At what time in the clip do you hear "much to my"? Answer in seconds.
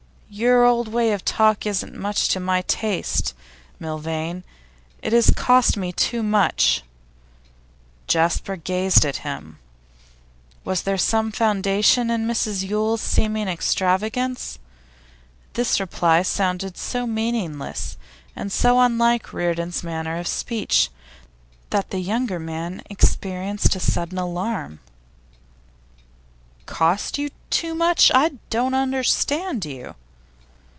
1.93-2.61